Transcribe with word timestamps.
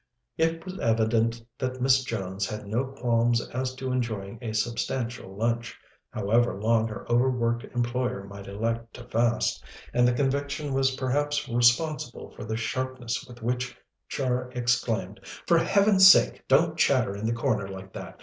It 0.35 0.65
was 0.65 0.79
evident 0.79 1.45
that 1.59 1.79
Miss 1.79 2.03
Jones 2.03 2.47
had 2.47 2.65
no 2.65 2.85
qualms 2.85 3.39
as 3.49 3.75
to 3.75 3.91
enjoying 3.91 4.39
a 4.41 4.51
substantial 4.51 5.31
lunch, 5.35 5.77
however 6.09 6.59
long 6.59 6.87
her 6.87 7.05
over 7.07 7.29
worked 7.29 7.65
employer 7.75 8.23
might 8.23 8.47
elect 8.47 8.95
to 8.95 9.03
fast, 9.07 9.63
and 9.93 10.07
the 10.07 10.13
conviction 10.13 10.73
was 10.73 10.95
perhaps 10.95 11.47
responsible 11.47 12.31
for 12.31 12.45
the 12.45 12.57
sharpness 12.57 13.23
with 13.27 13.43
which 13.43 13.77
Char 14.09 14.49
exclaimed: 14.53 15.19
"For 15.45 15.59
Heaven's 15.59 16.07
sake 16.07 16.47
don't 16.47 16.79
chatter 16.79 17.15
in 17.15 17.27
the 17.27 17.31
corner 17.33 17.67
like 17.67 17.93
that! 17.93 18.19